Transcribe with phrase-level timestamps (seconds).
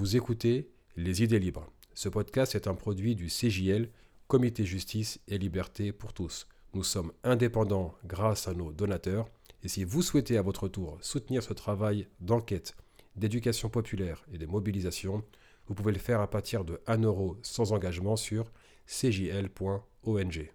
[0.00, 1.70] Vous écoutez Les idées libres.
[1.92, 3.90] Ce podcast est un produit du CJL,
[4.28, 6.48] Comité Justice et Liberté pour tous.
[6.72, 9.28] Nous sommes indépendants grâce à nos donateurs.
[9.62, 12.74] Et si vous souhaitez à votre tour soutenir ce travail d'enquête,
[13.14, 15.22] d'éducation populaire et de mobilisation,
[15.66, 18.50] vous pouvez le faire à partir de 1 euro sans engagement sur
[18.86, 20.50] cjl.ong.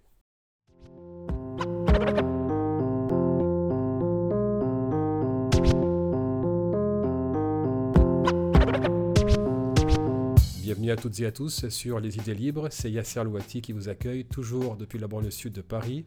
[10.86, 12.67] Bienvenue à toutes et à tous sur Les Idées Libres.
[12.70, 16.05] C'est Yasser Louati qui vous accueille, toujours depuis la banlieue sud de Paris.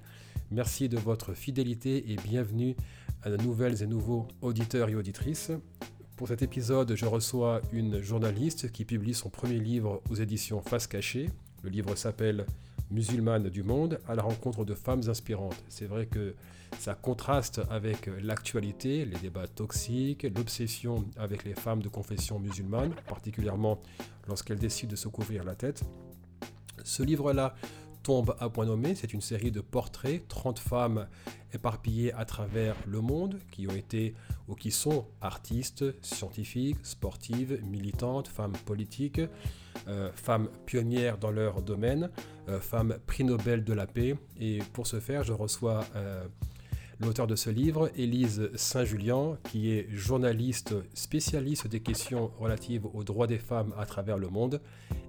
[0.53, 2.77] Merci de votre fidélité et bienvenue
[3.25, 5.51] à de nouvelles et nouveaux auditeurs et auditrices.
[6.15, 10.87] Pour cet épisode, je reçois une journaliste qui publie son premier livre aux éditions Face
[10.87, 11.29] Cachée.
[11.65, 12.47] Le livre s'appelle
[12.91, 15.63] Musulmane du monde à la rencontre de femmes inspirantes.
[15.69, 16.35] C'est vrai que
[16.79, 23.81] ça contraste avec l'actualité, les débats toxiques, l'obsession avec les femmes de confession musulmane, particulièrement
[24.27, 25.83] lorsqu'elles décident de se couvrir la tête.
[26.85, 27.55] Ce livre-là
[28.09, 31.09] tombe à point nommé, c'est une série de portraits, 30 femmes
[31.53, 34.15] éparpillées à travers le monde, qui ont été
[34.49, 39.21] ou qui sont artistes, scientifiques, sportives, militantes, femmes politiques,
[39.89, 42.09] euh, femmes pionnières dans leur domaine,
[42.49, 44.17] euh, femmes prix Nobel de la paix.
[44.41, 46.25] Et pour ce faire, je reçois euh,
[47.01, 53.27] l'auteur de ce livre, Élise Saint-Julien, qui est journaliste spécialiste des questions relatives aux droits
[53.27, 54.61] des femmes à travers le monde.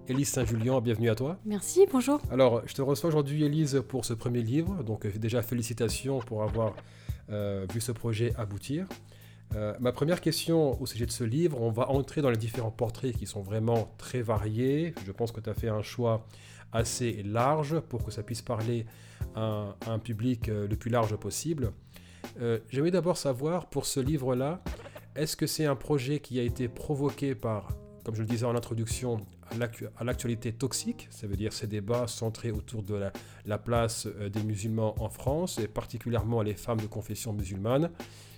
[0.07, 1.37] Élise Saint-Julien, bienvenue à toi.
[1.45, 2.21] Merci, bonjour.
[2.31, 4.83] Alors, je te reçois aujourd'hui, Élise, pour ce premier livre.
[4.83, 6.75] Donc, déjà, félicitations pour avoir
[7.31, 8.87] euh, vu ce projet aboutir.
[9.55, 12.71] Euh, ma première question au sujet de ce livre, on va entrer dans les différents
[12.71, 14.93] portraits qui sont vraiment très variés.
[15.05, 16.27] Je pense que tu as fait un choix
[16.71, 18.85] assez large pour que ça puisse parler
[19.35, 21.71] à, un public euh, le plus large possible.
[22.39, 24.61] Euh, J'aimerais d'abord savoir, pour ce livre-là,
[25.15, 27.69] est-ce que c'est un projet qui a été provoqué par,
[28.05, 29.19] comme je le disais en introduction,
[29.97, 33.11] à l'actualité toxique, ça veut dire ces débats centrés autour de la,
[33.47, 37.89] la, place des musulmans en France, et particulièrement les femmes de confession musulmane,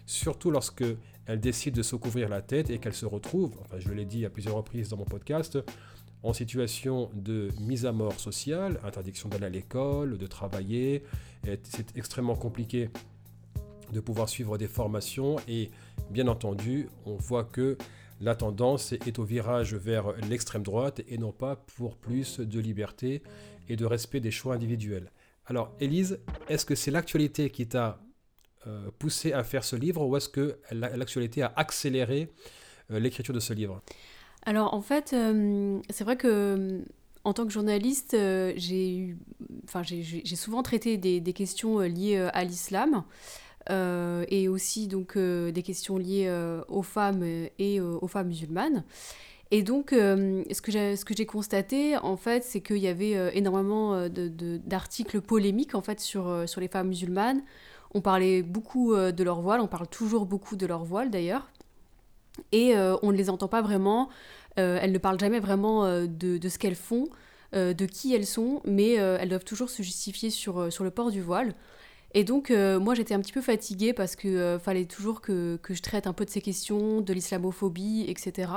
[0.05, 0.83] surtout lorsque
[1.25, 4.25] elles décident de se couvrir la tête et qu'elles se retrouvent, enfin je l'ai dit
[4.25, 5.57] à plusieurs reprises dans mon podcast,
[6.23, 11.03] en situation de mise à mort sociale, interdiction d'aller à l'école, de travailler.
[11.63, 12.89] C'est extrêmement compliqué
[13.91, 15.71] de pouvoir suivre des formations et
[16.09, 17.77] bien entendu, on voit que
[18.21, 23.23] la tendance est au virage vers l'extrême droite et non pas pour plus de liberté
[23.67, 25.11] et de respect des choix individuels.
[25.47, 27.99] Alors, Élise, est-ce que c'est l'actualité qui t'a
[28.99, 32.29] poussé à faire ce livre ou est-ce que l'actualité a accéléré
[32.91, 33.81] euh, l'écriture de ce livre?
[34.45, 36.79] Alors en fait, euh, c'est vrai que euh,
[37.23, 39.15] en tant que journaliste, euh, j'ai
[39.65, 39.83] enfin,
[40.35, 43.03] souvent traité des, questions liées à l'islam.
[43.69, 46.31] et aussi donc des questions liées
[46.67, 47.23] aux femmes
[47.59, 48.83] et aux femmes musulmanes.
[49.51, 55.75] Et donc, ce que j'ai constaté, en fait, c'est qu'il y avait énormément d'articles polémiques,
[55.75, 57.43] en fait, sur les femmes musulmanes.
[57.93, 61.49] On parlait beaucoup de leur voile, on parle toujours beaucoup de leur voile, d'ailleurs
[62.51, 64.09] et euh, on ne les entend pas vraiment.
[64.59, 67.07] Euh, elles ne parlent jamais vraiment euh, de, ce qu'elles font,
[67.53, 71.21] de qui elles sont, mais elles doivent toujours se justifier sur, sur le port du
[71.21, 71.53] voile.
[72.13, 75.81] Et donc, moi, j'étais un petit peu fatiguée parce qu'il fallait toujours que, que, je
[75.81, 78.53] traite un peu de ces questions, de l'islamophobie, etc.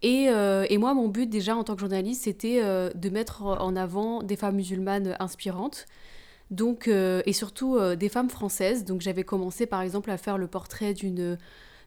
[0.00, 0.28] Et,
[0.70, 4.36] et, moi, mon but déjà en tant que journaliste, c'était de mettre en avant des
[4.36, 5.84] femmes musulmanes inspirantes.
[6.50, 8.84] Donc, et surtout des femmes françaises.
[8.84, 10.94] Donc, j'avais commencé par exemple à faire le portrait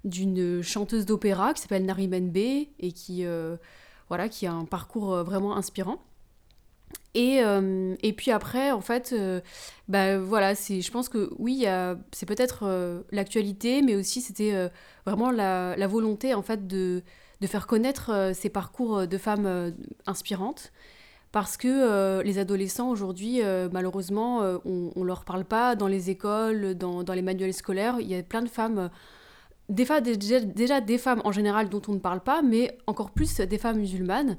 [0.03, 3.57] d'une chanteuse d'opéra qui s'appelle Nariman B et qui, euh,
[4.07, 6.01] voilà, qui a un parcours euh, vraiment inspirant.
[7.13, 9.15] Et, euh, et puis après, en fait,
[9.87, 11.65] bah, voilà, je pense que oui,
[12.11, 14.69] c'est peut-être l'actualité, mais aussi c'était
[15.05, 17.03] vraiment la, la, volonté en fait de,
[17.41, 19.73] de faire connaître ces parcours de femmes
[20.05, 20.71] inspirantes
[21.31, 23.41] parce que les adolescents aujourd'hui,
[23.71, 27.97] malheureusement, on ne leur parle pas dans les écoles, dans, les manuels scolaires.
[27.99, 28.89] Il y a plein de femmes
[29.69, 29.85] des
[30.17, 33.57] déjà, déjà, des femmes en général dont on ne parle pas, mais encore plus des
[33.57, 34.37] femmes musulmanes.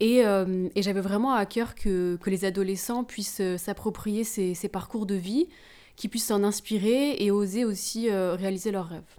[0.00, 5.14] Et, euh, j'avais vraiment à cœur que, les adolescents puissent euh, s'approprier ces, parcours de
[5.14, 5.48] vie,
[5.96, 9.16] qu'ils puissent s'en inspirer et oser aussi euh, réaliser leurs rêves.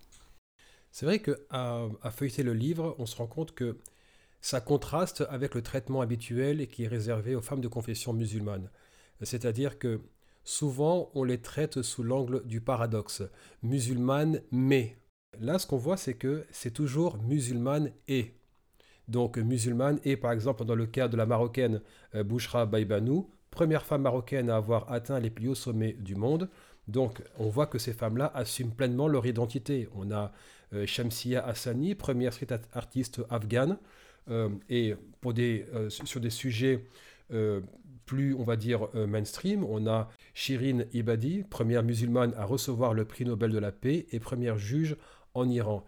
[0.91, 3.77] C'est vrai qu'à à feuilleter le livre, on se rend compte que
[4.47, 8.69] ça contraste avec le traitement habituel qui est réservé aux femmes de confession musulmane.
[9.21, 9.99] C'est-à-dire que
[10.45, 13.23] souvent, on les traite sous l'angle du paradoxe.
[13.61, 14.95] Musulmane, mais
[15.41, 18.35] Là, ce qu'on voit, c'est que c'est toujours musulmane et.
[19.09, 21.81] Donc, musulmane et, par exemple, dans le cas de la marocaine
[22.15, 26.49] euh, Bouchra Baïbanou, première femme marocaine à avoir atteint les plus hauts sommets du monde.
[26.87, 29.89] Donc, on voit que ces femmes-là assument pleinement leur identité.
[29.93, 30.31] On a
[30.73, 33.77] euh, Shamsia Hassani, première street artiste afghane.
[34.69, 36.83] Et pour des, sur des sujets
[38.05, 43.25] plus, on va dire, mainstream, on a Shirin Ibadi, première musulmane à recevoir le prix
[43.25, 44.95] Nobel de la paix et première juge
[45.33, 45.83] en Iran.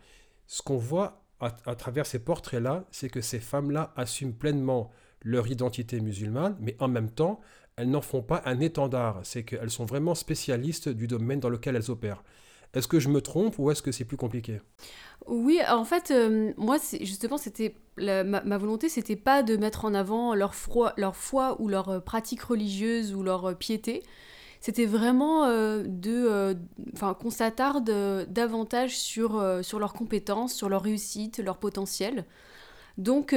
[0.48, 4.92] Ce qu'on voit à, travers ces portraits-là, c'est que ces femmes-là assument pleinement
[5.24, 7.40] leur identité musulmane, mais en même temps,
[7.76, 9.22] elles n'en font pas un étendard.
[9.24, 12.24] C'est qu'elles sont vraiment spécialistes du domaine dans lequel elles opèrent.
[12.74, 14.62] Est-ce que je me trompe ou est-ce que c'est plus compliqué?
[15.28, 19.94] Oui, en fait, euh, moi, justement, c'était ma, ma, volonté, c'était pas de mettre en
[19.94, 20.54] avant leur,
[20.98, 24.04] leur foi ou leur euh, pratique religieuse ou leur euh, piété.
[24.62, 26.54] C'était vraiment de,
[26.94, 27.90] enfin, qu'on s'attarde
[28.28, 32.26] davantage sur, sur leurs compétences, sur leur réussite, leur potentiel.
[32.98, 33.34] Donc,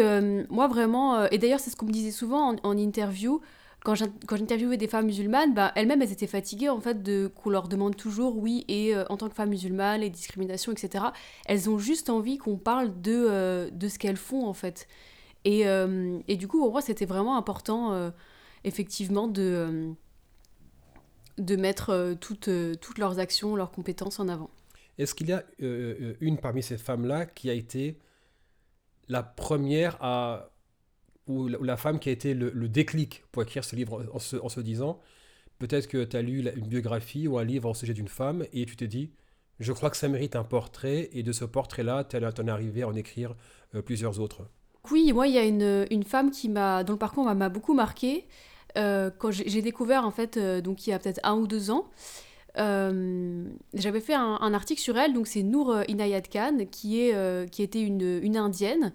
[0.51, 3.41] moi, vraiment, et d'ailleurs, c'est ce qu'on me disait souvent en interview,
[3.85, 7.67] quand j'interviewais des femmes musulmanes, bah, elles-mêmes, elles étaient fatiguées en fait de qu'on leur
[7.67, 11.07] demande toujours oui et euh, en tant que femme musulmane, les discriminations, etc.
[11.47, 14.87] Elles ont juste envie qu'on parle de, euh, de ce qu'elles font en fait.
[15.45, 18.13] Et, euh, et, du coup, pour moi, c'était vraiment important,
[18.63, 19.93] effectivement, de,
[21.39, 22.49] de mettre toutes,
[22.81, 24.51] toutes leurs actions, leurs compétences en avant.
[24.99, 27.99] Est-ce qu'il y a une parmi ces femmes-là qui a été
[29.09, 30.52] la première à
[31.29, 35.01] ou la, femme qui a été le, déclic pour écrire ce livre en se, disant,
[35.59, 38.67] peut-être que tu as lu une biographie ou un livre au sujet d'une femme et
[38.67, 39.11] tu t'es dit,
[39.61, 42.89] je crois que ça mérite un portrait et de ce portrait-là, tu en arrivé à
[42.89, 43.35] en écrire
[43.75, 44.49] euh, plusieurs autres.
[44.91, 48.27] Oui, moi, il y a une, femme qui m'a, dont le parcours m'a beaucoup marqué.
[48.77, 51.71] Euh, quand j'ai découvert, en fait, euh, donc il y a peut-être un ou deux
[51.71, 51.89] ans,
[52.57, 57.81] j'avais fait un, article sur elle, donc c'est Nour Inayat Khan, qui, est, qui était
[57.81, 58.93] une, une indienne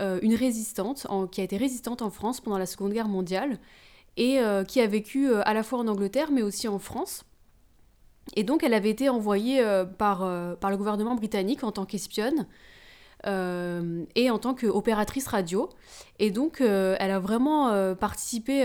[0.00, 3.58] euh, une résistante qui a été résistante en France pendant la Seconde Guerre mondiale
[4.16, 7.24] et euh, qui a vécu euh, à la fois en Angleterre mais aussi en France.
[8.36, 9.62] Et donc elle avait été envoyée
[9.98, 10.20] par,
[10.56, 12.46] par le gouvernement britannique en tant qu'espionne
[13.26, 15.68] et en tant qu'opératrice radio.
[16.20, 18.64] Et donc elle a vraiment participé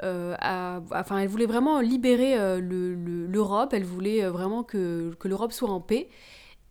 [0.00, 5.80] à, enfin, elle voulait vraiment libérer l'Europe, elle voulait vraiment que, que l'Europe soit en
[5.80, 6.08] paix.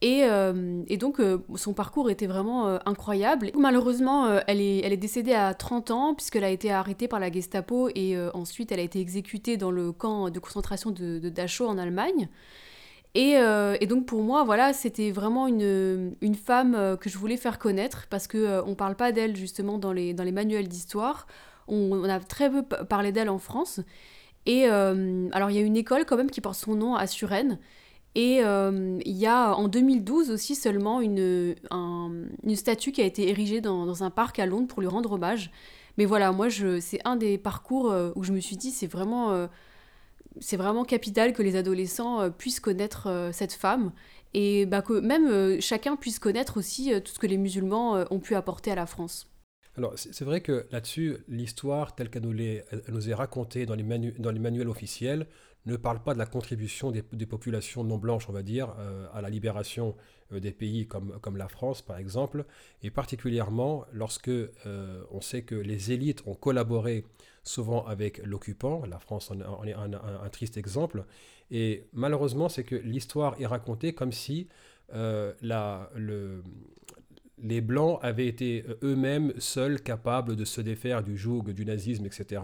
[0.02, 3.52] Et, euh, et, donc, euh, son parcours était vraiment euh, incroyable.
[3.58, 8.16] Malheureusement, elle, est, décédée à 30 ans, puisqu'elle a été arrêtée par la Gestapo et
[8.34, 12.30] ensuite elle a été exécutée dans le camp de concentration de, de Dachau en Allemagne.
[13.16, 13.38] Et,
[13.88, 18.38] donc, pour moi, voilà, c'était vraiment une, femme que je voulais faire connaître, parce qu'on
[18.38, 21.26] ne parle pas d'elle justement dans les, manuels d'histoire.
[21.68, 23.80] On, on, a très peu parlé d'elle en France.
[24.46, 27.58] Et alors, il y a une école quand même qui porte son nom à Suresnes.
[28.18, 33.30] Et euh, il y a en 2012 aussi seulement une, une statue qui a été
[33.30, 35.52] érigée dans, un parc à Londres pour lui rendre hommage.
[36.00, 39.34] Mais voilà, moi, c'est un des parcours euh, où je me suis dit, c'est vraiment,
[39.34, 39.46] euh,
[40.40, 43.92] c'est vraiment capital que les adolescents puissent connaître cette femme
[44.34, 48.34] et bah, que même chacun puisse connaître aussi tout ce que les musulmans ont pu
[48.34, 49.28] apporter à la France.
[49.78, 53.84] Alors, c'est vrai que là-dessus, l'histoire telle qu'elle nous, est racontée dans les,
[54.18, 55.28] dans les manuels officiels
[55.66, 59.22] ne parle pas de la contribution des, populations non blanches, on va dire, euh, à
[59.22, 59.96] la libération
[60.32, 62.46] euh, des pays comme, comme la France, par exemple,
[62.84, 67.06] et particulièrement lorsque euh, on sait que les élites ont collaboré
[67.44, 71.06] souvent avec l'occupant, la France en, est un, triste exemple,
[71.52, 74.48] et malheureusement, c'est que l'histoire est racontée comme si
[74.92, 76.44] la, le,
[77.42, 82.40] les Blancs avaient été eux-mêmes seuls capables de se défaire du joug du nazisme, etc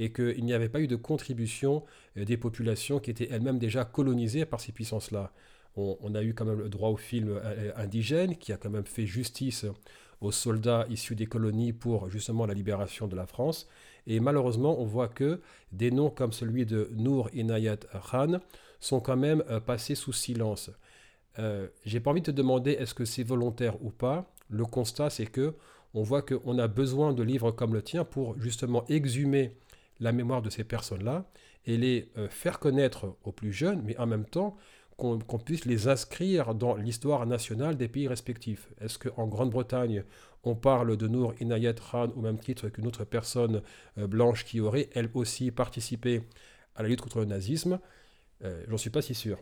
[0.00, 1.84] et qu'il n'y avait pas eu de contribution
[2.16, 5.32] euh, des populations qui étaient elles-mêmes déjà colonisées par ces puissances-là.
[5.76, 8.84] On, a eu quand même le droit au film euh, indigène qui a quand même
[8.84, 9.64] fait justice
[10.20, 13.68] aux soldats issus des colonies pour justement la libération de la France.
[14.06, 17.76] Et malheureusement, on voit que des noms comme celui de Nour Inayat
[18.10, 18.40] Khan
[18.80, 20.70] sont quand même euh, passés sous silence.
[21.38, 24.32] Euh, J'ai pas envie de te demander est-ce que c'est volontaire ou pas.
[24.48, 25.54] Le constat, c'est que
[25.94, 29.56] on voit qu'on a besoin de livres comme le tien pour justement exhumer
[30.00, 31.24] la mémoire de ces personnes-là
[31.66, 34.56] et les euh, faire connaître aux plus jeunes, mais en même temps
[34.96, 38.68] qu'on puisse les inscrire dans l'histoire nationale des pays respectifs.
[38.82, 40.04] Est-ce qu'en Grande-Bretagne,
[40.44, 43.62] on parle de Nour Inayat Khan au même titre qu'une autre personne
[43.96, 46.22] euh, blanche qui aurait elle aussi participé
[46.76, 47.78] à la lutte contre le nazisme?
[48.68, 49.38] J'en suis pas si sûr.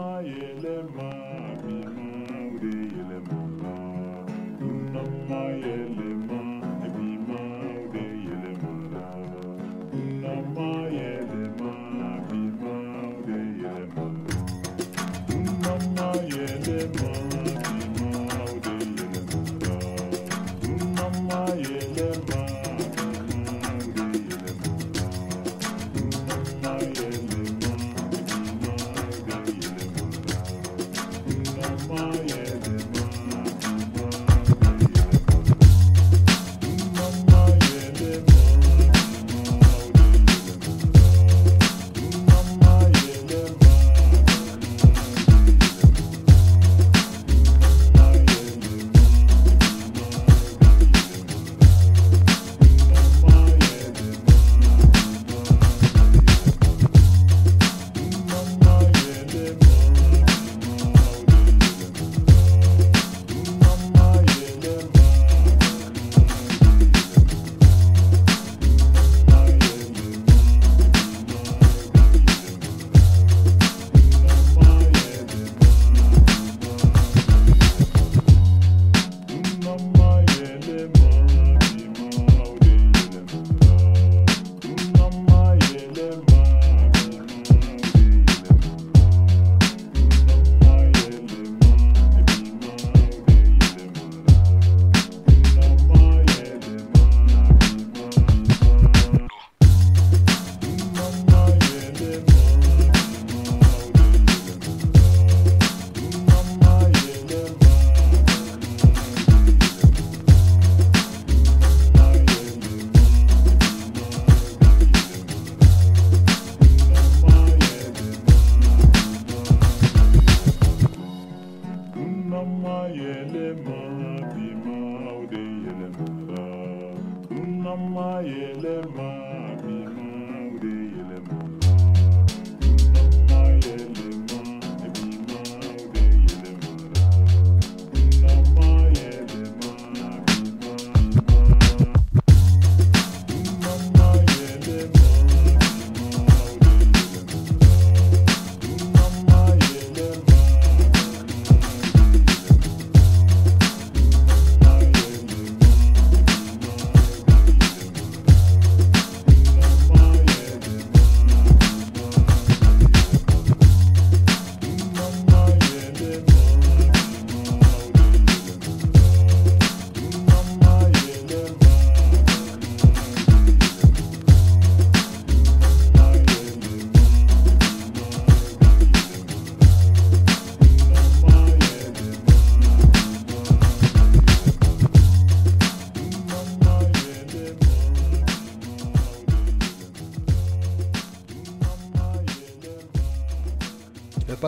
[0.00, 0.74] My yele
[1.64, 3.72] mi ma ure yele ma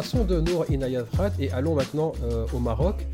[0.02, 2.10] passons de Nour Inayatrat et allons maintenant
[2.52, 3.06] au Maroc.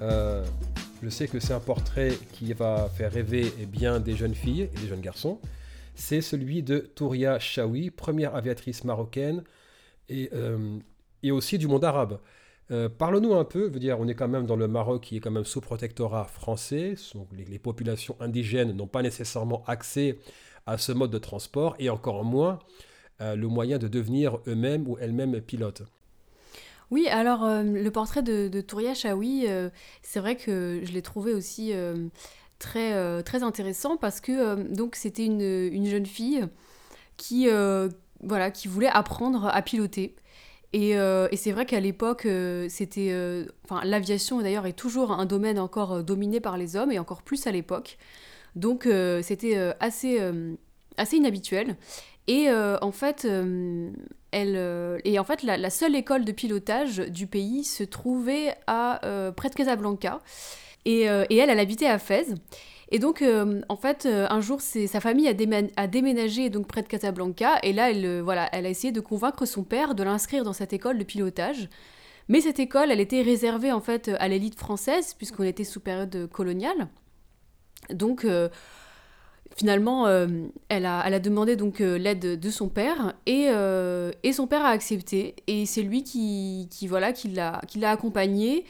[0.00, 4.62] je sais que c'est un portrait qui va faire rêver eh bien des jeunes filles
[4.62, 5.38] et des jeunes garçons.
[5.94, 9.44] C'est celui de Touria Chaoui, première aviatrice marocaine
[10.08, 10.30] et,
[11.22, 12.18] et aussi du monde arabe.
[12.70, 15.20] Euh, parle-nous un peu, veux dire, on est quand même dans le Maroc qui est
[15.20, 20.18] quand même sous protectorat français, donc les, populations indigènes n'ont pas nécessairement accès
[20.64, 22.58] à ce mode de transport et encore moins
[23.20, 25.82] euh, le moyen de devenir eux-mêmes ou elles-mêmes pilotes.
[26.92, 29.46] Oui, alors euh, le portrait de, Touria Chaoui,
[30.02, 31.72] c'est vrai que je l'ai trouvé aussi
[32.60, 36.46] très, très intéressant parce que donc c'était une, une, jeune fille
[37.16, 37.48] qui,
[38.22, 40.14] voilà, qui voulait apprendre à piloter.
[40.74, 43.44] Euh, et, c'est vrai qu'à l'époque, euh, c'était, euh,
[43.84, 47.52] l'aviation d'ailleurs est toujours un domaine encore dominé par les hommes et encore plus à
[47.52, 47.98] l'époque.
[48.56, 48.86] Donc
[49.22, 50.20] c'était assez,
[50.98, 51.76] assez inhabituel.
[52.26, 53.26] Et en fait,
[54.32, 59.00] elle, et en fait, la, seule école de pilotage du pays se trouvait à
[59.36, 60.20] près de Casablanca.
[60.84, 62.34] Et, et, elle, elle habitait à Fès.
[62.92, 66.88] Et donc, euh, en fait, euh, un jour, sa famille a, déménagé donc près de
[66.88, 70.44] Casablanca, et là, elle, euh, voilà, elle a essayé de convaincre son père de l'inscrire
[70.44, 71.70] dans cette école de pilotage.
[72.28, 76.28] Mais cette école, elle était réservée en fait à l'élite française, puisqu'on était sous période
[76.30, 76.88] coloniale.
[77.90, 78.26] Donc,
[79.56, 83.48] finalement, elle, a, elle, a, demandé donc l'aide de son père, et,
[84.22, 85.36] et, son père a accepté.
[85.46, 88.64] Et c'est lui qui, voilà, qui l'a accompagnée.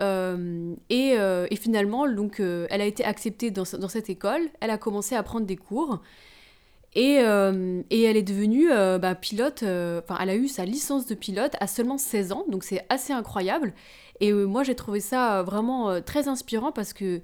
[0.00, 4.78] Euh, euh, et, finalement, donc, euh, elle a été acceptée dans, cette école, elle a
[4.78, 6.00] commencé à prendre des cours.
[6.94, 7.18] Et,
[7.90, 11.66] et elle est devenue bah, pilote, enfin elle a eu sa licence de pilote à
[11.68, 13.72] seulement 16 ans, donc c'est assez incroyable.
[14.20, 17.20] Et moi j'ai trouvé ça vraiment très inspirant parce que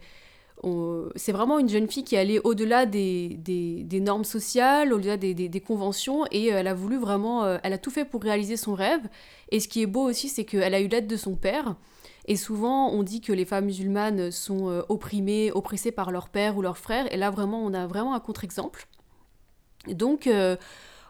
[1.17, 6.25] c'est vraiment une jeune fille qui est allée au-delà des, normes sociales, au-delà des, conventions,
[6.31, 9.03] et elle a voulu vraiment, elle a tout fait pour réaliser son rêve.
[9.51, 11.77] Et ce qui est beau aussi, c'est qu'elle a eu l'aide de son père.
[12.27, 16.57] Et souvent, on dit que les femmes musulmanes sont euh, opprimées, oppressées par leur père
[16.57, 17.13] ou leur frère.
[17.13, 18.87] Et là, vraiment, on a vraiment un contre-exemple.
[19.89, 20.57] Donc, euh,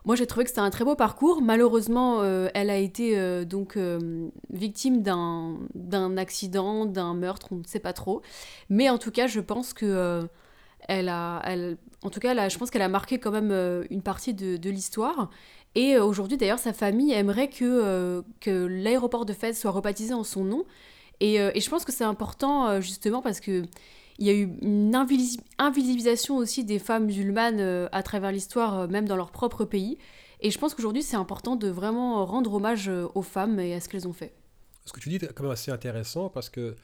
[0.05, 1.41] moi, j'ai trouvé que c'était un très beau parcours.
[1.43, 3.79] Malheureusement, euh, elle a été donc
[4.51, 8.23] victime d'un accident, d'un meurtre, on ne sait pas trop.
[8.69, 10.29] Mais en tout cas, je pense que
[10.87, 13.53] elle a, elle, en tout cas, je pense qu'elle a marqué quand même
[13.91, 15.31] une partie de, de l'histoire.
[15.75, 20.45] Et aujourd'hui, d'ailleurs, sa famille aimerait que, que l'aéroport de Fès soit rebaptisé en son
[20.45, 20.65] nom.
[21.23, 23.63] Euh, et, je pense que c'est important euh, justement parce que
[24.19, 29.07] il y a eu une invisibilisation aussi des femmes musulmanes euh, à travers l'histoire, même
[29.07, 29.99] dans leur propre pays.
[30.41, 33.89] Et je pense qu'aujourd'hui, c'est important de vraiment rendre hommage aux femmes et à ce
[33.89, 34.35] qu'elles ont fait.
[34.85, 36.77] Ce que tu dis est quand même assez intéressant parce que,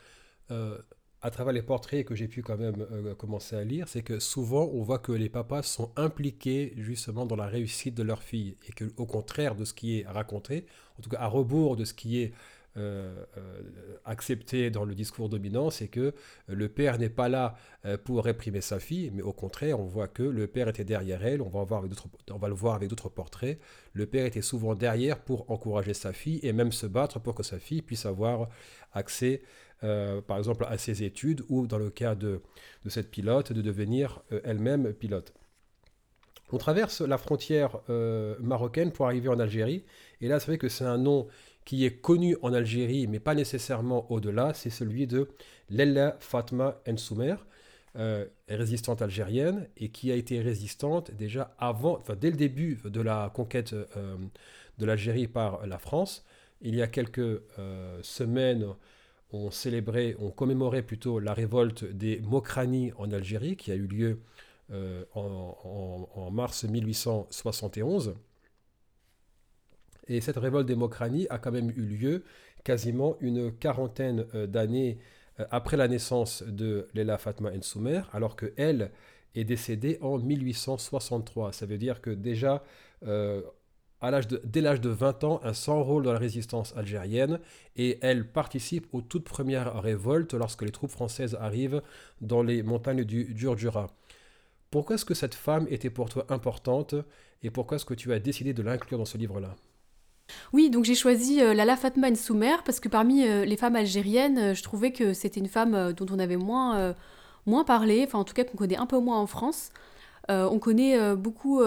[1.21, 2.87] à travers les portraits que j'ai pu quand même
[3.19, 7.37] commencer à lire, c'est que souvent on voit que les papas sont impliqués justement dans
[7.37, 10.65] la réussite de leurs filles et que, au contraire de ce qui est raconté,
[10.99, 12.33] en tout cas à rebours de ce qui est
[12.77, 13.63] euh, euh,
[14.05, 16.15] accepté dans le discours dominant, c'est que
[16.47, 20.07] le père n'est pas là euh, pour réprimer sa fille, mais au contraire, on voit
[20.07, 23.59] que le père était derrière elle, on va, voir avec le voir avec d'autres portraits,
[23.93, 27.43] le père était souvent derrière pour encourager sa fille et même se battre pour que
[27.43, 28.49] sa fille puisse avoir
[28.93, 29.43] accès,
[29.81, 32.41] par exemple, à ses études ou, dans le cas de,
[32.85, 35.33] de cette pilote, de devenir elle-même pilote.
[36.53, 37.81] On traverse la frontière
[38.41, 39.85] marocaine pour arriver en Algérie,
[40.21, 41.27] et là, c'est vrai que c'est un nom
[41.65, 45.29] qui est connu en Algérie, mais pas nécessairement au-delà, c'est celui de
[45.69, 47.37] Lella Fatma Ensoumer,
[47.97, 53.01] euh, résistante algérienne, et qui a été résistante déjà avant, enfin dès le début de
[53.01, 54.17] la conquête euh,
[54.79, 56.25] de l'Algérie par la France.
[56.63, 58.67] Il y a quelques euh, semaines,
[59.33, 64.21] on célébrait, on commémorait plutôt la révolte des Mokrani en Algérie, qui a eu lieu
[65.15, 68.15] en, en mars 1871.
[70.09, 72.25] Et cette révolte démocratie a quand même eu lieu
[72.65, 74.99] quasiment une quarantaine euh, d'années
[75.39, 78.91] euh, après la naissance de Leila Fatma Ensoumer, alors qu'elle
[79.35, 81.53] est décédée en 1863.
[81.53, 82.63] Ça veut dire que déjà,
[83.07, 83.43] euh,
[84.45, 87.39] dès l'âge de 20 ans, elle s'enrôle dans la résistance algérienne
[87.77, 91.83] et elle participe aux toutes premières révoltes lorsque les troupes françaises arrivent
[92.21, 93.89] dans les montagnes du Durdura.
[94.71, 96.95] Pourquoi est-ce que cette femme était pour toi importante
[97.43, 99.57] et pourquoi est-ce que tu as décidé de l'inclure dans ce livre-là?
[100.53, 104.39] Oui, donc j'ai choisi euh, Lala Fatma Soumer parce que parmi euh, les femmes algériennes,
[104.39, 106.95] euh, je trouvais que c'était une femme dont on avait moins,
[107.47, 109.71] moins parlé, enfin en tout cas qu'on connaît un peu moins en France.
[110.29, 111.63] on connaît beaucoup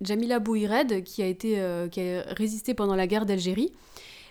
[0.00, 3.72] Jamila Bouhired qui a, été, qui a résisté pendant la guerre d'Algérie.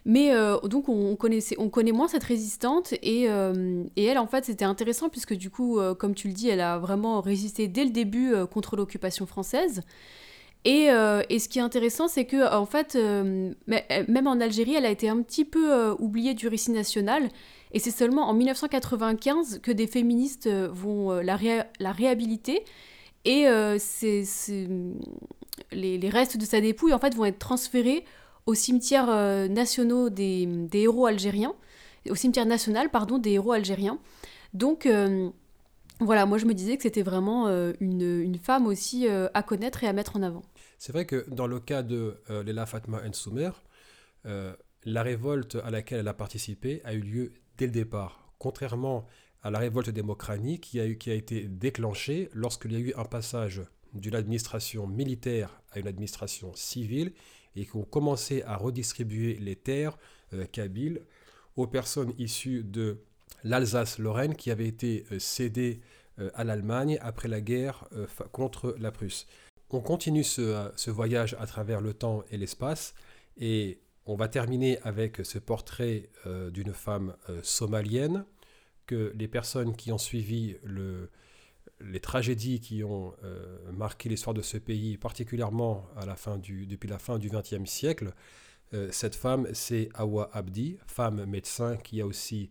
[0.05, 0.31] Mais
[0.63, 3.23] donc on, connaissait, on connaît moins cette résistante et,
[3.95, 6.77] et elle en fait c'était intéressant puisque du coup comme tu le dis elle a
[6.77, 9.83] vraiment résisté dès le début contre l'occupation française.
[10.65, 10.87] Et,
[11.29, 15.07] et, ce qui est intéressant, c'est que en fait, même en Algérie, elle a été
[15.09, 17.29] un petit peu oubliée du récit national.
[17.71, 21.35] Et c'est seulement en 1995 que des féministes vont la,
[21.91, 22.63] réhabiliter.
[23.25, 23.45] Et
[25.71, 28.05] les, restes de sa dépouille en fait vont être transférés
[28.45, 31.53] au cimetière euh, national des, héros algériens,
[32.09, 33.99] au cimetière national pardon des héros algériens.
[34.53, 35.29] Donc euh,
[35.99, 39.87] voilà, moi je me disais que c'était vraiment euh, une, femme aussi à connaître et
[39.87, 40.43] à mettre en avant.
[40.77, 43.51] C'est vrai que dans le cas de Léla Fatma Soumer,
[44.23, 48.33] la révolte à laquelle elle a participé a eu lieu dès le départ.
[48.37, 49.05] Contrairement
[49.45, 53.61] à la révolte démocratique qui a, été déclenchée lorsqu'il y a eu un passage
[53.93, 57.13] d'une administration militaire à une administration civile
[57.55, 59.97] et qui ont commencé à redistribuer les terres
[60.33, 61.01] euh, kabyles
[61.55, 62.97] aux personnes issues de
[63.43, 65.79] l'Alsace-Lorraine qui avaient été euh, cédées
[66.17, 67.87] euh, à l'Allemagne après la guerre
[68.31, 69.27] contre la Prusse.
[69.69, 72.93] On continue ce, voyage à travers le temps et l'espace
[73.37, 76.09] et on va terminer avec ce portrait
[76.53, 78.25] d'une femme somalienne
[78.85, 81.09] que les personnes qui ont suivi le,
[81.81, 86.89] les tragédies qui ont euh, marqué l'histoire de ce pays, particulièrement à la fin depuis
[86.89, 88.13] la fin du XXe siècle,
[88.73, 92.49] euh, cette femme, c'est Awa Abdi, femme médecin qui a aussi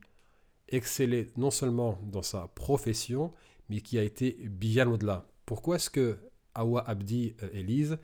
[0.68, 3.32] excellé non seulement dans sa profession,
[3.68, 5.26] mais qui a été bien au-delà.
[5.46, 6.18] Pourquoi est-ce que
[6.54, 7.98] Awa Abdi, euh, Élise,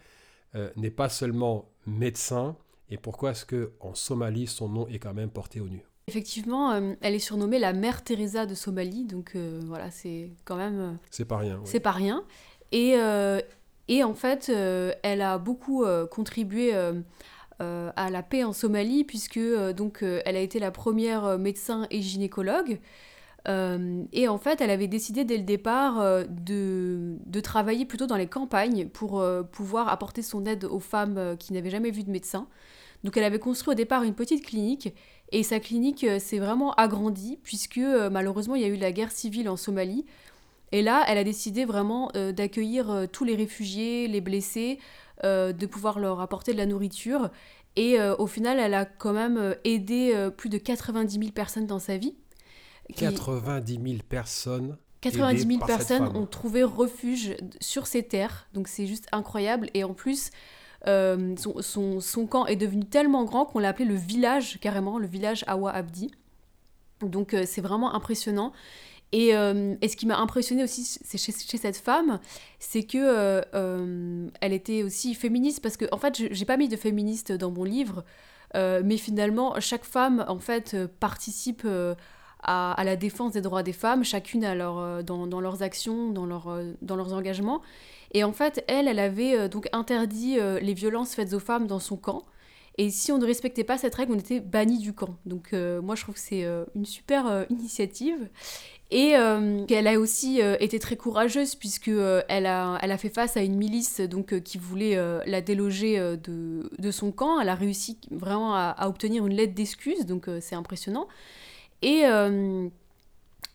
[0.77, 2.57] n'est pas seulement médecin,
[2.91, 5.85] et pourquoi est-ce que en Somalie, son nom est quand même porté au nu?
[6.09, 10.57] Effectivement, euh, elle est surnommée la mère Teresa de Somalie, donc euh, voilà, c'est quand
[10.57, 10.81] même.
[10.81, 11.61] Euh, c'est pas rien.
[11.63, 12.25] C'est pas rien.
[12.73, 12.97] Et,
[13.87, 16.73] et en fait, elle a beaucoup contribué
[17.61, 19.41] à la paix en Somalie, puisque
[19.77, 22.81] donc elle a été la première médecin et gynécologue.
[23.46, 28.26] Et en fait, elle avait décidé dès le départ de, de, travailler plutôt dans les
[28.26, 32.46] campagnes pour pouvoir apporter son aide aux femmes qui n'avaient jamais vu de médecin.
[33.05, 34.94] Donc elle avait construit au départ une petite clinique
[35.33, 38.92] et sa clinique euh, s'est vraiment agrandie puisque euh, malheureusement il y a eu la
[38.92, 40.05] guerre civile en Somalie.
[40.72, 44.79] Et là, elle a décidé vraiment euh, d'accueillir tous les réfugiés, les blessés,
[45.22, 47.29] de pouvoir leur apporter de la nourriture.
[47.76, 51.98] Et au final, elle a quand même aidé plus de 90 000 personnes dans sa
[51.98, 52.14] vie.
[52.92, 59.07] 90 000 personnes 90 000 personnes ont trouvé refuge sur ces terres, donc c'est juste
[59.12, 59.70] incroyable.
[59.72, 60.31] Et en plus,
[60.87, 65.07] euh, son, son, camp est devenu tellement grand qu'on l'a appelé le village, carrément, le
[65.07, 66.11] village Awa Abdi.
[67.03, 68.53] Donc euh, c'est vraiment impressionnant.
[69.12, 72.20] Et, euh, et, ce qui m'a impressionné aussi chez, chez, cette femme,
[72.61, 73.42] c'est que
[74.40, 77.64] elle était aussi féministe parce que en fait, j'ai pas mis de féministe dans mon
[77.64, 78.05] livre,
[78.55, 81.66] mais finalement chaque femme en fait participe
[82.42, 86.96] à, la défense des droits des femmes, chacune leur, dans, leurs actions, dans, leur, dans
[86.96, 87.61] leurs engagements.
[88.12, 91.66] Et en fait, elle, elle avait euh, donc interdit euh, les violences faites aux femmes
[91.66, 92.24] dans son camp.
[92.79, 95.16] Et si on ne respectait pas cette règle, on était banni du camp.
[95.26, 98.29] Donc euh, moi, je trouve que c'est une super initiative.
[98.92, 101.90] Et elle a aussi été très courageuse puisque
[102.29, 106.70] elle, a, elle a fait face à une milice donc, qui voulait la déloger de,
[106.79, 107.38] de, son camp.
[107.38, 111.07] Elle a réussi vraiment à, obtenir une lettre d'excuse, donc c'est impressionnant.
[111.83, 112.03] Et,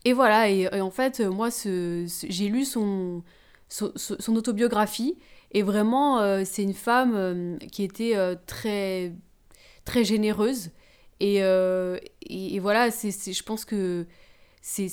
[0.04, 3.22] et voilà, et, en fait, moi, j'ai lu son,
[3.68, 5.18] son, autobiographie.
[5.52, 9.12] Et vraiment, euh, c'est une femme euh, qui était euh, très,
[9.84, 10.70] très généreuse.
[11.20, 14.06] Et, et, voilà, c'est, je pense que
[14.60, 14.88] c'est,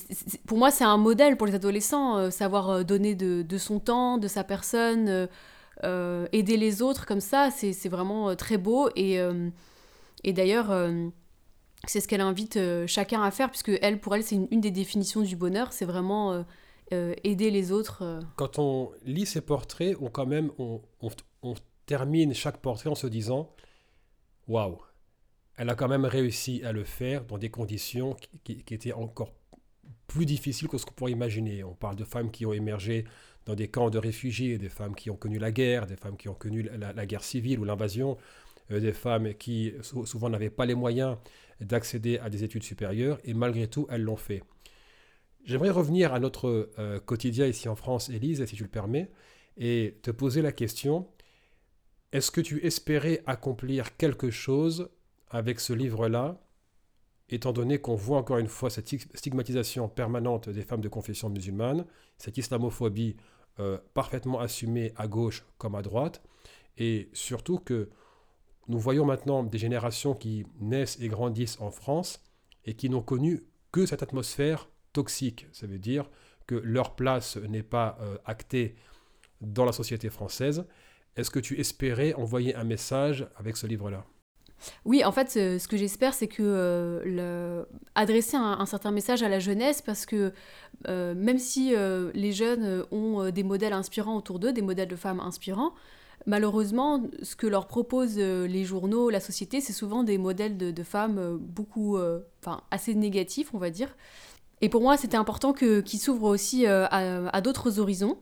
[0.47, 4.29] pour moi, c'est un modèle pour les adolescents, savoir donner de, de, son temps, de
[4.29, 5.27] sa personne,
[5.83, 8.89] aider les autres comme ça, c'est, vraiment très beau.
[8.95, 9.19] Et,
[10.23, 10.71] et d'ailleurs,
[11.87, 15.21] c'est ce qu'elle invite chacun à faire, puisque elle, pour elle, c'est une, des définitions
[15.21, 16.43] du bonheur, c'est vraiment
[16.93, 18.03] euh, aider les autres.
[18.03, 18.21] Euh.
[18.35, 23.07] Quand on lit ces portraits, on quand même on, on, termine chaque portrait en se
[23.07, 23.49] disant
[24.47, 24.77] waouh,
[25.57, 29.33] elle a quand même réussi à le faire dans des conditions qui, étaient encore
[30.07, 31.63] plus difficiles que ce qu'on pourrait imaginer.
[31.63, 33.05] On parle de femmes qui ont émergé
[33.45, 36.29] dans des camps de réfugiés, des femmes qui ont connu la guerre, des femmes qui
[36.29, 40.75] ont connu la, guerre civile ou l'invasion, euh, des femmes qui souvent n'avaient pas les
[40.75, 41.17] moyens
[41.59, 44.43] d'accéder à des études supérieures, et malgré tout, elles l'ont fait.
[45.45, 49.11] J'aimerais revenir à notre euh, quotidien ici en France, Élise, si tu le permets,
[49.57, 51.07] et te poser la question,
[52.11, 54.89] est-ce que tu espérais accomplir quelque chose
[55.29, 56.39] avec ce livre-là,
[57.29, 61.85] étant donné qu'on voit encore une fois cette stigmatisation permanente des femmes de confession musulmane,
[62.17, 63.17] cette islamophobie
[63.59, 66.23] euh, parfaitement assumée à gauche comme à droite,
[66.77, 67.89] et surtout que
[68.67, 72.21] nous voyons maintenant des générations qui naissent et grandissent en France
[72.65, 75.47] et qui n'ont connu que cette atmosphère toxiques.
[75.51, 76.09] Ça veut dire
[76.47, 78.75] que leur place n'est pas euh, actée
[79.41, 80.65] dans la société française.
[81.15, 84.05] est-ce que tu espérais envoyer un message avec ce livre-là?
[84.85, 87.63] Oui, en fait, ce que j'espère, c'est que euh,
[87.95, 90.33] adresser un, certain message à la jeunesse, parce que
[90.87, 94.95] euh, même si euh, les jeunes ont des modèles inspirants autour d'eux, des modèles de
[94.95, 95.73] femmes inspirants,
[96.25, 101.37] malheureusement, ce que leur proposent les journaux, la société, c'est souvent des modèles de, femmes
[101.39, 101.97] beaucoup,
[102.41, 103.95] enfin, assez négatifs, on va dire.
[104.61, 108.17] Et pour moi, c'était important qu'ils s'ouvrent aussi à d'autres horizons.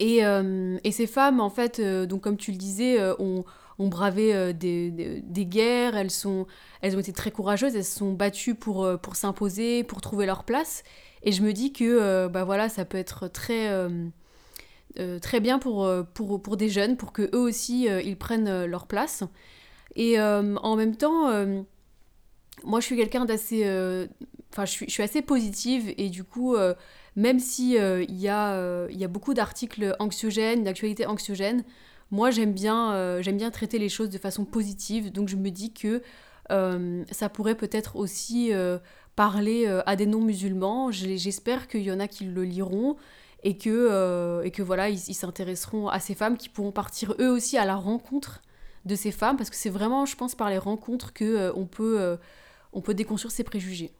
[0.00, 3.44] Et, euh, ces femmes, en fait, euh, donc comme tu le disais, euh, ont,
[3.78, 4.90] bravé des,
[5.22, 6.46] des, guerres, elles, sont,
[6.82, 10.42] elles ont été très courageuses, elles se sont battues pour, pour s'imposer, pour trouver leur
[10.42, 10.82] place.
[11.22, 13.68] Et je me dis que bah voilà, ça peut être très,
[15.20, 19.24] très bien pour, pour, pour, des jeunes, pour qu'eux aussi, ils prennent leur place.
[19.96, 21.30] Et en même temps,
[22.64, 23.62] moi, je suis quelqu'un d'assez...
[24.50, 26.56] Enfin, je suis, je suis, assez positive et du coup
[27.18, 31.64] même si euh, il y, euh, y, a beaucoup d'articles anxiogènes, d'actualités anxiogènes,
[32.12, 35.50] moi j'aime bien, euh, j'aime bien traiter les choses de façon positive, donc je me
[35.50, 36.00] dis que
[37.10, 38.52] ça pourrait peut-être aussi
[39.16, 40.90] parler à des non-musulmans.
[40.90, 42.96] J'espère qu'il y en a qui le liront
[43.44, 47.56] et que, et que voilà, ils s'intéresseront à ces femmes qui pourront partir eux aussi
[47.56, 48.42] à la rencontre
[48.84, 52.18] de ces femmes, parce que c'est vraiment, je pense, par les rencontres que on peut,
[52.72, 53.92] on peut déconstruire ces préjugés.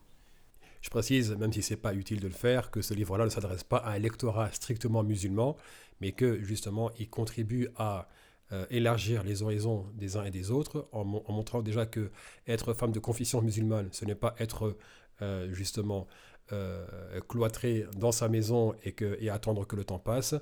[0.81, 3.29] Je précise, même si ce n'est pas utile de le faire, que ce livre-là ne
[3.29, 5.57] s'adresse pas à un lectorat strictement musulman,
[5.99, 8.07] mais que justement il contribue à
[8.51, 12.11] euh, élargir les horizons des uns et des autres, en, montrant déjà que
[12.47, 14.77] être femme de confession musulmane, ce n'est pas être
[15.21, 16.07] euh, justement
[16.51, 16.85] euh,
[17.27, 20.35] cloîtré dans sa maison et, que, et attendre que le temps passe.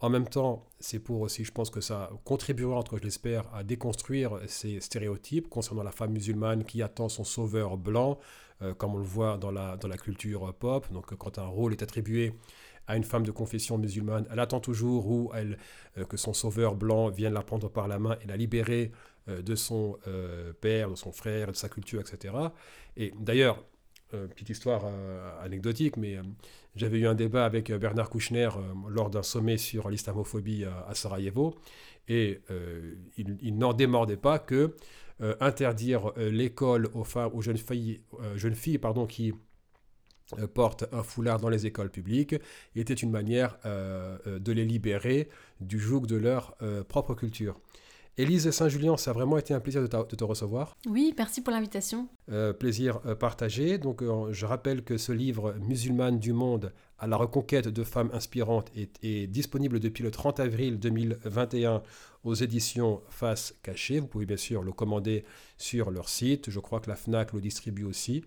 [0.00, 3.62] En même temps, c'est pour aussi, je pense que ça contribuera, entre je l'espère, à
[3.62, 8.18] déconstruire ces stéréotypes concernant la femme musulmane qui attend son sauveur blanc,
[8.60, 10.92] euh, comme on le voit dans la, dans la culture pop.
[10.92, 12.34] Donc quand un rôle est attribué
[12.86, 15.56] à une femme de confession musulmane, elle attend toujours où elle,
[15.96, 18.92] euh, que son sauveur blanc vienne la prendre par la main et la libérer
[19.28, 19.96] euh, de son
[20.60, 22.34] père, de son frère, de sa culture, etc.
[22.96, 23.64] Et d'ailleurs,
[24.28, 24.84] petite histoire
[25.42, 26.18] anecdotique, mais
[26.76, 28.48] j'avais eu un débat avec Bernard Kouchner
[28.88, 31.54] lors d'un sommet sur l'islamophobie à, Sarajevo,
[32.08, 32.40] et
[33.16, 34.74] il, n'en démordait pas que
[35.20, 39.32] euh, interdire euh, l'école aux femmes, aux jeunes filles, euh, jeunes filles pardon, qui
[40.54, 42.34] portent un foulard dans les écoles publiques
[42.74, 45.28] était une manière de les libérer
[45.60, 46.56] du joug de leur
[46.88, 47.60] propre culture.
[48.16, 50.76] Élise Saint-Julien, ça a vraiment été un plaisir de, te recevoir.
[50.86, 52.08] Oui, merci pour l'invitation.
[52.58, 53.78] plaisir partagé.
[53.78, 58.70] Donc, je rappelle que ce livre Musulmane du monde à la reconquête de femmes inspirantes
[58.74, 61.82] est, disponible depuis le 30 avril 2021
[62.24, 64.00] aux éditions Face Cachée.
[64.00, 65.24] Vous pouvez bien sûr le commander
[65.58, 66.50] sur leur site.
[66.50, 68.24] Je crois que la FNAC le distribue aussi.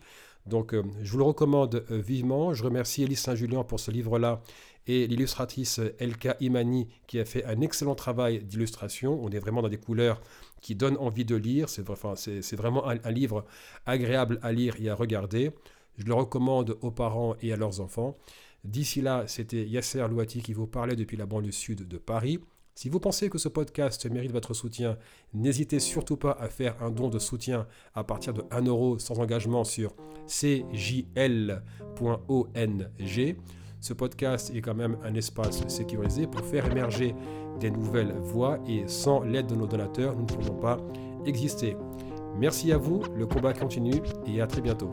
[0.47, 2.53] Donc euh, je vous le recommande euh, vivement.
[2.53, 4.41] Je remercie Elise Saint-Julien pour ce livre-là
[4.87, 9.19] et l'illustratrice Elka Imani qui a fait un excellent travail d'illustration.
[9.21, 10.21] On est vraiment dans des couleurs
[10.61, 11.67] qui donnent envie de lire.
[11.69, 11.85] C'est
[12.55, 13.45] vraiment un, un livre
[13.85, 15.51] agréable à lire et à regarder.
[15.97, 18.17] Je le recommande aux parents et à leurs enfants.
[18.63, 22.39] D'ici là, c'était Yasser Louati qui vous parlait depuis la banlieue sud de Paris.
[22.77, 24.99] Si vous pensez que ce podcast mérite votre soutien,
[25.33, 29.19] n'hésitez surtout pas à faire un don de soutien à partir de 1 euro sans
[29.19, 29.95] engagement sur
[30.27, 31.57] cjl.ong.
[33.81, 37.15] Ce podcast est quand même un espace sécurisé pour faire émerger
[37.59, 40.77] des nouvelles voix et sans l'aide de nos donateurs, nous ne pourrions pas
[41.25, 41.75] exister.
[42.37, 44.91] Merci à vous, le combat continue et à très bientôt.